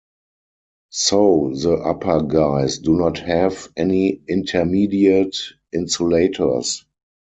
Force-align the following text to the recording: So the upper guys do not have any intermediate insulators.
So 0.89 1.53
the 1.53 1.73
upper 1.75 2.23
guys 2.23 2.79
do 2.79 2.95
not 2.97 3.19
have 3.19 3.69
any 3.77 4.19
intermediate 4.27 5.37
insulators. 5.73 6.83